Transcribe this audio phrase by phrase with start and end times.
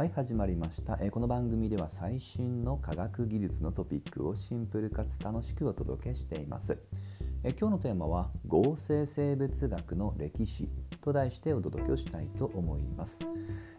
[0.00, 6.78] はい始まりました、えーこの番組では最新の科学技術のトピックをシンプルかつ楽しくお届けしています、
[7.44, 10.70] えー今日のテーマは合成生物学の歴史
[11.02, 13.18] と題してお届けをしたいと思います、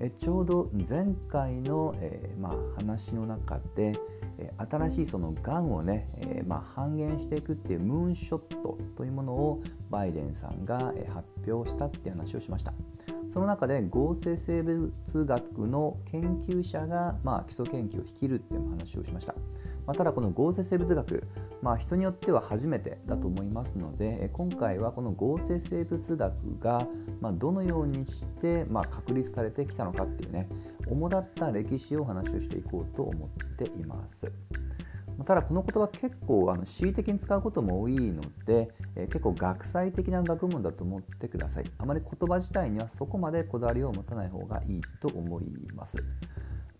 [0.00, 3.92] えーちょうど前回の、えーまあ、話の中で
[4.38, 12.72] えー新しいそのがんをね、えーまあ、半減していくっていうムーンショットというものをバイデンさんがえ発表したっていう話をしました。
[13.28, 19.34] その中で合成生物学の研究者が、まあ、基礎研究を率いるっていう話をしました、
[19.86, 21.26] まあ、ただこの合成生物学、
[21.62, 26.86] まあ、人によっては初めてだと思いますので今回はこの合成生物学が、
[27.20, 30.48] まあ、どのようにして、まあ、確立されてきたのかっていうね
[30.86, 34.30] 主だった歴史を話をしていこうと思っています。
[35.24, 41.70] ただこの言葉結構あの恣意的に使うことも多いので、え結構学際的な学問だと思ってください。
[41.78, 45.44] あまり言葉自体にはそこまでこだわりを持たない方がいいと思い
[45.74, 45.98] ます。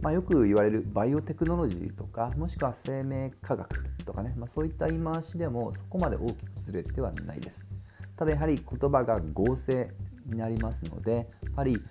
[0.00, 7.66] まあ、よく言われるバイオテクノロジーとかもしくは生命科学とかね、まあ、そういった言い回しでもそこまで大きくずれてはないです。
[8.16, 9.90] ただやはり言葉が合成
[10.26, 11.82] になりますのでやっぱり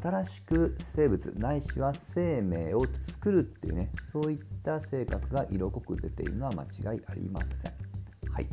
[0.00, 7.72] 新しく生物ないしは生命を作るっていうねそういった性格が色濃く出ているのは間違いありません。
[8.32, 8.48] はい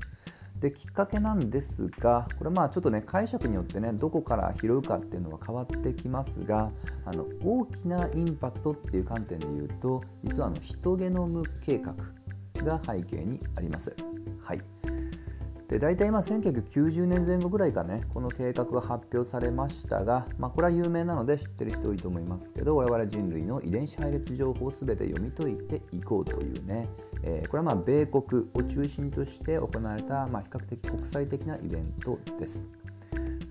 [0.59, 6.71] できっかけなんですがこれまあちょっとね解釈によってねどこから拾うかっていうのは変わってきますが
[7.05, 11.95] あの大きなインパクトっていう観点で言うと実はあのヒトゲノム計画
[12.63, 13.95] が背景にあります。
[14.43, 14.78] はい
[15.69, 26.89] で大体今1990年前後ぐらいかねこの計画が発表されましたが、まあ、これは有名なので知ってる人多いと思いますけど我々人類の遺伝子配列情報を全て読み解いていこうというね、
[27.21, 32.67] えーこれはまあ米国を中心として行われた、まあ、比較的国際的なイベントです。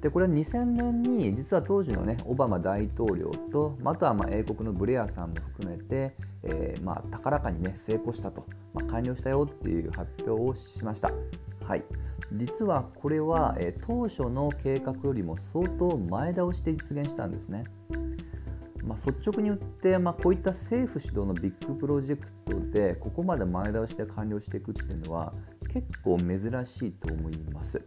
[0.01, 11.11] でこれは2000年に実は当時の、ね、オバマ大統領とあとはま英国のブレアさんも含めて、えーま、高らかに、ね、成功したと、まあ、完了したよっていう発表をしました。
[11.69, 11.85] はい、
[12.33, 17.65] 実はこれは、え当初の計画よりも相当前倒しで実現したんですね。
[18.83, 25.35] まあ、率直に言って、まあ、こういった政府主導のビッグプロジェクトでここまで前倒しで完了していくっていうのは
[25.71, 27.83] 結構珍しいと思います。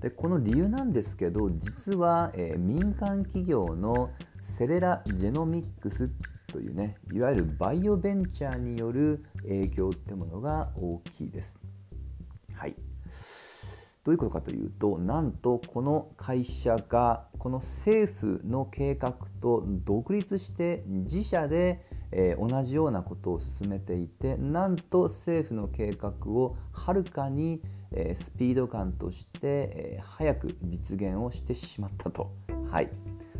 [0.00, 4.10] でこの理由なんですけど実は、えー民間企業の
[4.42, 6.10] セレラ・ジェノミックス
[6.48, 11.58] というねいわゆるバイオベンチャーによる影響ってものが大きいです。
[12.54, 12.76] はい、
[14.04, 27.60] どういうことかというとなんとこの会社がこの政府の計画と独立して自社で、えー同じようなことを進めていてなんと政府の計画をはるかに、
[27.92, 32.32] えースピード感として、えー早く実現をしてしまったと。
[32.70, 32.90] はい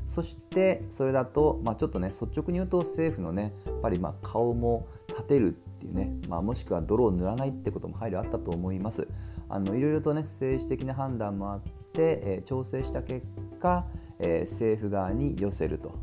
[0.07, 9.07] そしてそれだと、まあ、ちょっとね率直に言うと政府のねやっぱりまあ顔も立てるていうね、まあ、もしくは泥を塗らないってことも配慮あったと思います。
[9.49, 11.61] あのいろいろとね政治的な判断もあっ
[11.93, 13.27] て、えー調整した結
[13.61, 13.87] 果、
[14.19, 15.95] えー政府側に寄せると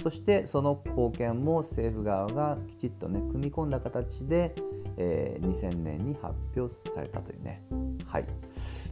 [0.00, 4.54] そしてその貢献も政府側がきちっとね組み込んだ形で、
[4.98, 7.62] えー2000年に発表されたというね。
[8.06, 8.26] はい、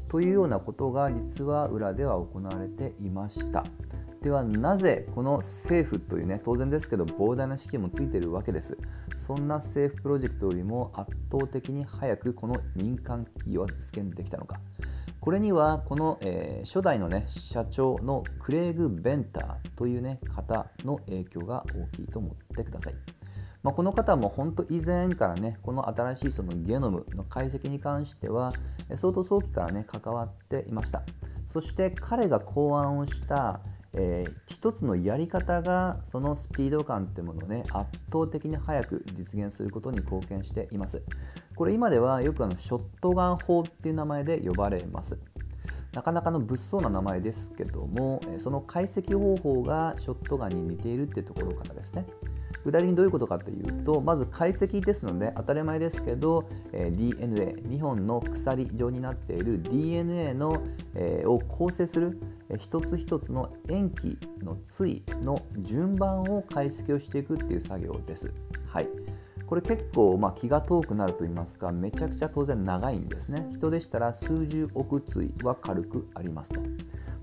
[0.08, 3.64] というようなことが実は裏では行われていました。
[4.22, 8.76] ではなぜこの政府というね当然ですけど膨大な資金もついているわけです。
[9.18, 14.60] そんな政府プロジェクトよりも圧倒的に早くこの民間企業は実現できたのか。
[15.20, 22.94] これにはこの、えー初代のね社長のクレイグ・ベンターというね方の影響が大きいと思ってください。
[23.62, 28.52] まあ、この方も本当以前からねこの新しいそのゲノムの解析に関しては
[28.94, 31.02] 相当早期からね関わっていました。
[31.46, 33.60] そして彼が考案をした、
[33.94, 41.02] えー一つのやり方がそのスピード感ってものをね圧倒的に早く実現することに貢献しています。
[41.56, 45.18] これ今ではよくあのショットガン法っていう名前で呼ばれます。
[45.92, 52.04] なかなかの物騒な名前ですけどもその解析方法がショットガンに似ているっていうところからですね。
[52.64, 60.62] 具体的にどういうことかというとまず解析ですので当たり前ですけど、DNA 2本の鎖状になっている DNA の、
[61.24, 62.20] を構成する、
[62.58, 68.32] 一つ一つの塩基の対の順番を解析をしていくっていう作業です。
[68.66, 68.88] はい。
[69.46, 73.48] これ結構まあ気が遠くなると言いますかめちゃくちゃ当然長いんですね。
[73.52, 76.60] 人でしたら数十億対は軽くありますと、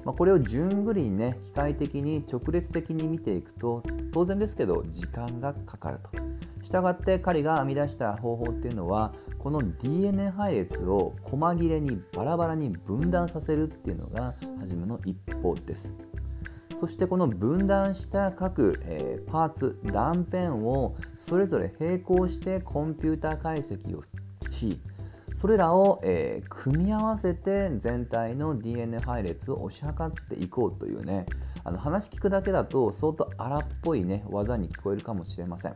[0.04, 3.82] まあ、これを順繰りにね機械的に直列的に見ていくと
[4.12, 6.37] 当然ですけど時間がかかると。
[6.68, 15.96] したがって彼が編み出した方法っていうのはこの DNA 配列を細切れにバラバラに分断させるっていうのが初めの一歩です
[16.76, 24.04] そしてこの分断した各、えー、パーツ断片をそれぞれ並行してコンピューター解析を
[24.52, 24.78] し
[25.34, 31.28] それらを、えー、組み合わせて全体の DNA 配列を推し量っていこうというね
[31.64, 35.76] あの話聞くだけだと相当荒っぽいね技に聞こえるかもしれません。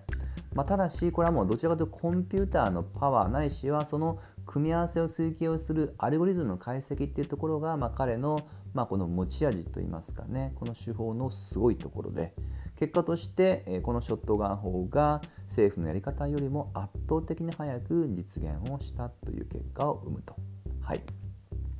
[0.53, 12.33] まあ、ただしこれはもうどちらかというとコンピューターのパワーないしはその組み合わせを推計をするアルゴリズムの解析っていうところが、まあ、彼の、まあ、この持ち味といいますかねこの手法のすごいところで
[12.77, 20.35] 結果としてこのショットガン法が政府のやり方よりも圧倒的に早く実現をしたという結果を生むと。
[20.81, 21.20] はい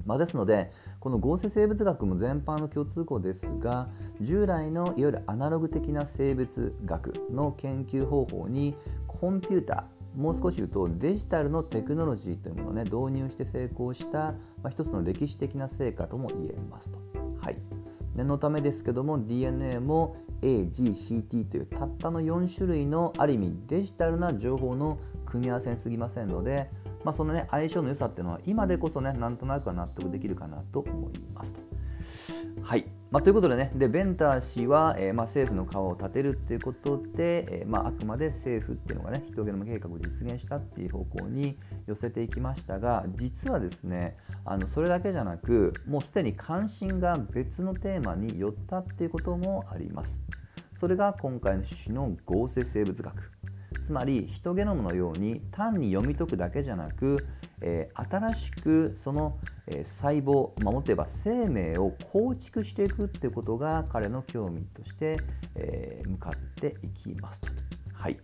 [0.06, 3.90] まあ、ですのでこの合成生物学も全般の共通項ですが
[4.20, 8.76] 従来のいわゆるアナログ的な生物学の研究方法に
[9.08, 17.00] コンピューターもう少し言うとデジタルのテクノロジーというものを、ね、導入して成功した、まあ、一つの歴史的な成果とも言えますと。
[17.40, 17.58] はい、
[18.16, 26.70] 念のためですけども DNA も AGCT というたったの4種類のある意味デジタルな情報の組み合わせに過ぎませんので、
[27.04, 31.62] まあ、そのね相性の良さっていうのは今でこそねなんとなくは納得できるかなと思いますと。
[32.62, 41.58] はい、まあ、ということでねでベンター氏は、えー、まあ、政府の顔を立てるっていうことで、えー、まあ、あくまで政府っていうのがね人ゲノム計画を実現したっていう方向に
[41.88, 44.16] 寄せていきましたが実はですね
[44.46, 50.22] あのそれだけじゃなくもうすでに関心が別のテーマに寄ったっていうこともあります。
[50.76, 53.32] それが今回の趣旨の合成生物学
[53.92, 57.28] つまりヒトゲノムのように単に読み解くだけじゃなく、
[57.60, 65.18] えー、新しくその、えー、細胞守っていえば生命を構築していくっていうことが彼の興味として、
[65.56, 67.50] えー、向かっていきますと。
[67.92, 68.18] はい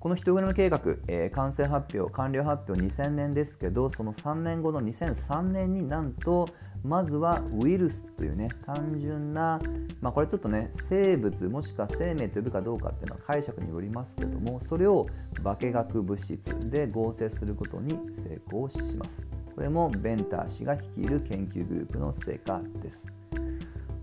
[0.00, 6.48] この人ゲノム計画、えー、完成発表、完了発表2000年ですけど、その3年後の2003年になんと、
[6.86, 9.60] まずはウイルスというね、単純な、
[10.00, 15.06] まあ、これちょっとね、生物もしくは生命と呼ぶかどうかっていうのは解釈によりますけども、それを
[15.42, 19.26] 化学物質で合成することに成功します。
[19.54, 23.12] これもベンター氏が率いる研究グループの成果です。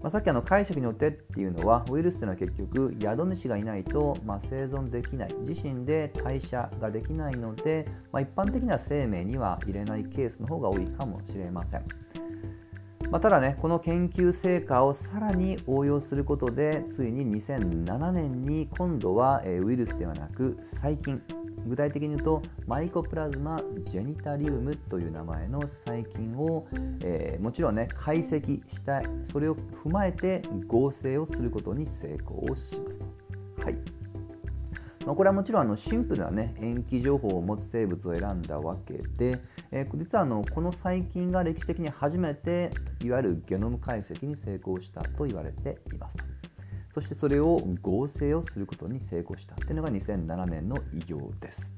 [0.02, 11.86] まあ、さっきあの解釈によってっていうのはウイルスというのは結局宿主がいないと、ま、生存できない自身で代謝ができないので、まあ、一般的な生命には入れないケースの方が多いかもしれません。
[13.14, 21.22] まあ、ただねこの研究成果をさらに応用することでついに2007年に今度はウイルスではなく細菌
[21.68, 26.66] 具体的に言うとマイコプラズマジェニタリウムという名前の細菌を、
[27.04, 33.06] えー、もちろんね解析したいそれを踏まえて合成をすることに成功しますと。
[33.64, 34.03] はい
[35.06, 39.42] まあ、これはもちろんあのシンプルな、ね、塩基情報を持つ生物を選んだわけで、
[39.72, 42.72] えー、実はあのこの細菌が歴史的に初めて
[43.04, 46.24] いわゆるゲノム解析に成功したと言われていますと。
[46.90, 51.74] そしてそれを合成をすることに成功したというのが2007年の偉業です。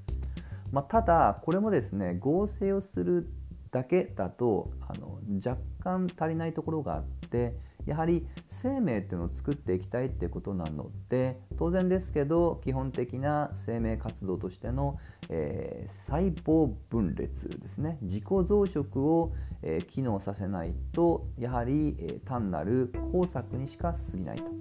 [0.72, 3.30] まあ、ただこれもですね合成をする
[3.72, 14.98] だけだとあの若干足りないところがあってやはり生命っていうのを作っていきたいってことなので当然ですけど基本的な生命活動としての、
[15.30, 24.52] えー、細胞分裂ですね自己増殖を、えー、機能させないとやはり、えー、単なる工作にしか過ぎないと。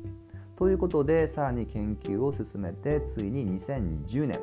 [0.57, 4.41] ということでさらに研究を進めてついに2010年、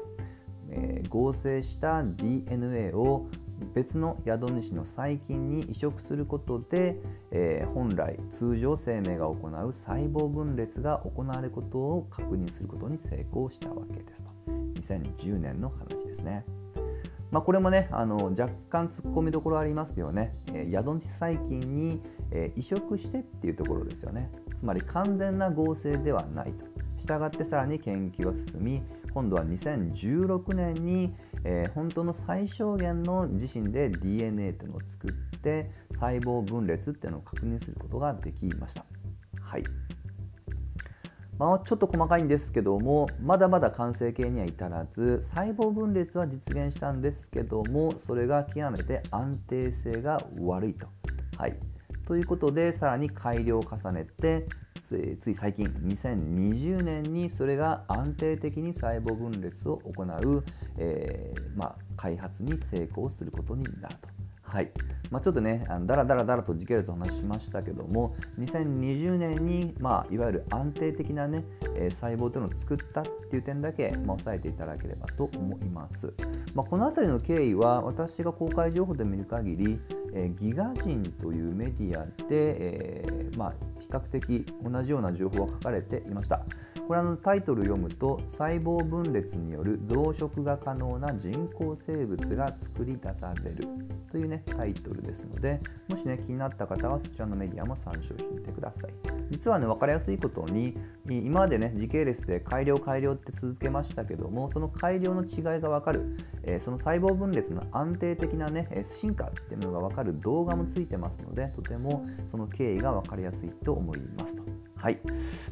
[0.69, 3.27] え、合成した DNA を
[3.73, 6.97] 別の宿主の細菌に移植することで、
[7.31, 14.31] えー、本来通常生命が行う細胞分裂が行われることを確認することに成功したわけですと。
[14.75, 16.45] 2010年の話ですね。
[17.31, 24.29] まあ、これもねあの若干突っ込みどころありますよね、えー、宿主細菌に、えー、移植してっていうところですよね。
[24.55, 26.70] つまり完全な合成ではないと。
[27.01, 38.85] 従ってさらに研究が進み今度は2016年に、えー、本当の最小限の自身で DNA というのを作って細胞分裂っていうのを確認することができました。
[39.41, 39.63] はい
[41.37, 50.87] まあ、ちょっと細かいんですけどもまだまだ完成形には至らず細胞分裂は実現したんですけどもそれが極めて安定性が悪いと。
[51.37, 51.57] はい
[52.05, 54.45] ということでさらに改良を重ねて
[54.81, 60.43] つい最近2020年にそれが安定的に細胞分裂を行う、
[60.77, 64.09] えー、まあ、開発に成功することになると。
[64.51, 64.71] はい
[65.09, 71.45] まあ、ちょっとねあのだらだらだらと時系列お話ししましたけども2020年に、まあ、いわゆる安定的なね、
[71.77, 76.13] えー、細胞というのを作ったっていう点だけ、まあ、押さえていただければと思います、
[76.53, 79.79] まあ、この辺りの経緯は私が公開情報で見る限り
[80.13, 86.45] え、ギガ人というメディアで、え、まあ、比較的同じような情報が書かれていました。
[86.91, 93.65] これのタイトルを読むと細胞分裂による増殖が可能な人工生物が作り出される
[94.11, 98.91] というねタイトルですのでもしね気になった方はそちらのメディアも参照してみてください。
[99.29, 100.77] 実はね分かりやすいことに
[101.09, 114.43] 今までね時系列で改良改良って続けましたけどもその改良の違いが分かる、え、その細胞分裂の安定的なね進化っていうのが分かる動画もついてますのでとてもその経緯が分かりやすいと思いますと。
[114.75, 114.99] はい、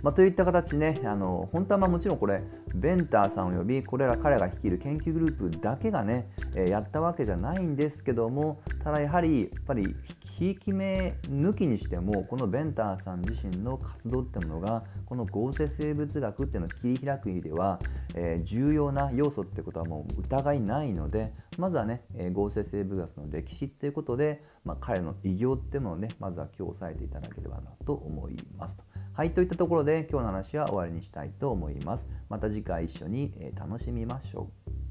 [0.02, 2.42] まあ、といった形ねあの本当はまあもちろんこれ
[2.74, 9.96] ベンターさんおよびこれら彼が率いる研究グループだけがね、えー、やったわけじゃないんですけどもただやはりやっぱり
[10.40, 17.80] ひいき目抜きにしてもこのベンターさん自身の活動ってものがこの合成生物学っていうのを切り開く意味では、
[18.16, 28.86] えー、重要な要素ってことはもう疑いないのでまずはね、えー、合成生物学の歴史っていうことで、まあ、彼の偉業っていうのをねまずは今日押さえていただければなと思いますと。
[29.14, 32.10] はい、といったところで今日の話は終わりにしたいと思います。
[32.30, 34.89] また次回一緒に楽しみましょう。